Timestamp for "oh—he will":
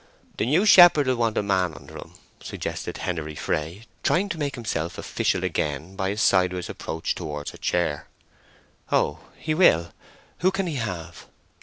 8.91-9.91